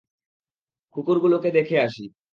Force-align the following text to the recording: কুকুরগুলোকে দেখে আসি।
কুকুরগুলোকে 0.95 1.49
দেখে 1.51 1.75
আসি। 1.79 2.05